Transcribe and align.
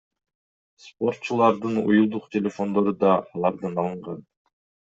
Спортчулардын 0.85 1.75
уюлдук 1.87 2.27
телефондору 2.37 2.97
да 3.05 3.15
алардан 3.21 3.79
алынган. 3.87 4.29